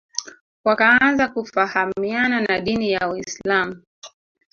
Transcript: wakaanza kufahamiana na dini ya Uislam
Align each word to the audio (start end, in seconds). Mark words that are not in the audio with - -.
wakaanza 0.65 1.27
kufahamiana 1.27 2.41
na 2.41 2.61
dini 2.61 2.91
ya 2.91 3.09
Uislam 3.09 3.83